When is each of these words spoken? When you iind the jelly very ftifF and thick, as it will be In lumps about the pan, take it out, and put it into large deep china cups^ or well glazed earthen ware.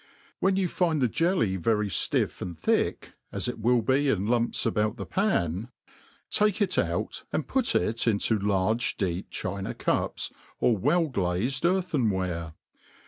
When 0.39 0.55
you 0.55 0.67
iind 0.67 0.99
the 0.99 1.07
jelly 1.07 1.57
very 1.57 1.85
ftifF 1.87 2.41
and 2.41 2.57
thick, 2.57 3.13
as 3.31 3.47
it 3.47 3.59
will 3.59 3.83
be 3.83 4.09
In 4.09 4.25
lumps 4.25 4.65
about 4.65 4.97
the 4.97 5.05
pan, 5.05 5.69
take 6.31 6.59
it 6.59 6.75
out, 6.79 7.23
and 7.31 7.47
put 7.47 7.75
it 7.75 8.07
into 8.07 8.39
large 8.39 8.97
deep 8.97 9.29
china 9.29 9.75
cups^ 9.75 10.31
or 10.59 10.75
well 10.75 11.05
glazed 11.07 11.65
earthen 11.65 12.09
ware. 12.09 12.55